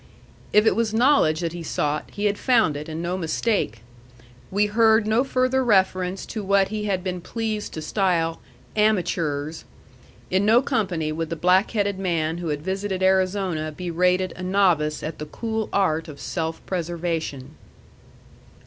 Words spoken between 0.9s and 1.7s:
knowledge that he